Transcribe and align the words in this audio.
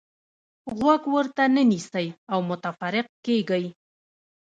غوږ 0.77 1.01
ورته 1.15 1.43
نه 1.55 1.63
نیسئ 1.69 2.07
او 2.31 2.39
متفرق 2.49 3.07
کېږئ. 3.25 3.65